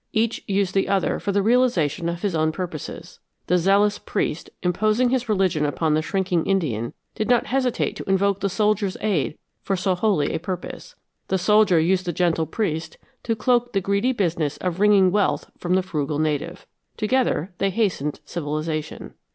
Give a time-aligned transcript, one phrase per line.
[0.13, 3.19] Each used the other for the realization of his own purposes.
[3.45, 8.39] The zealous priest, imposing his religion upon the shrinking Indian, did not hesitate to invoke
[8.39, 10.95] the soldier's aid for so holy a purpose;
[11.27, 15.75] the soldier used the gentle priest to cloak the greedy business of wringing wealth from
[15.75, 16.65] the frugal native.
[16.97, 19.13] Together, they hastened civilization.